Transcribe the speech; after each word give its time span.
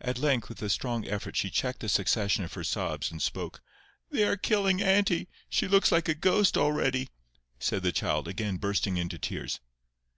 At 0.00 0.18
length 0.18 0.48
with 0.48 0.60
a 0.60 0.68
strong 0.68 1.06
effort 1.06 1.36
she 1.36 1.48
checked 1.48 1.78
the 1.82 1.88
succession 1.88 2.42
of 2.42 2.54
her 2.54 2.64
sobs, 2.64 3.12
and 3.12 3.22
spoke. 3.22 3.60
"They 4.10 4.24
are 4.24 4.36
killing 4.36 4.82
auntie. 4.82 5.28
She 5.48 5.68
looks 5.68 5.92
like 5.92 6.08
a 6.08 6.14
ghost 6.16 6.58
already," 6.58 7.10
said 7.60 7.84
the 7.84 7.92
child, 7.92 8.26
again 8.26 8.56
bursting 8.56 8.96
into 8.96 9.20
tears. 9.20 9.60